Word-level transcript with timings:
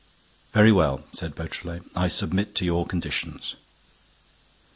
"Very 0.51 0.71
well," 0.71 1.03
said 1.13 1.35
Beautrelet. 1.35 1.83
"I 1.95 2.07
submit 2.07 2.55
to 2.55 2.65
your 2.65 2.87
conditions." 2.87 3.55